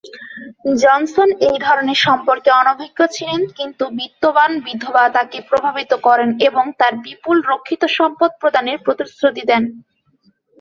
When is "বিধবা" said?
4.65-5.03